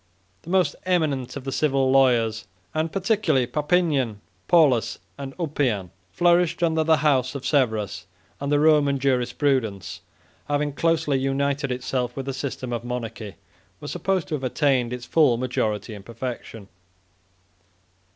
71 0.41 0.41
The 0.51 0.57
most 0.57 0.75
eminent 0.87 1.35
of 1.35 1.43
the 1.43 1.51
civil 1.51 1.91
lawyers, 1.91 2.47
and 2.73 2.91
particularly 2.91 3.45
Papinian, 3.45 4.19
Paulus, 4.47 4.97
and 5.15 5.35
Ulpian, 5.37 5.91
flourished 6.11 6.63
under 6.63 6.83
the 6.83 6.95
house 7.05 7.35
of 7.35 7.45
Severus; 7.45 8.07
and 8.39 8.51
the 8.51 8.59
Roman 8.59 8.97
jurisprudence, 8.97 10.01
having 10.47 10.73
closely 10.73 11.19
united 11.19 11.71
itself 11.71 12.15
with 12.17 12.25
the 12.25 12.33
system 12.33 12.73
of 12.73 12.83
monarchy, 12.83 13.35
was 13.79 13.91
supposed 13.91 14.27
to 14.29 14.33
have 14.33 14.43
attained 14.43 14.91
its 14.91 15.05
full 15.05 15.37
majority 15.37 15.93
and 15.93 16.03
perfection. 16.03 16.67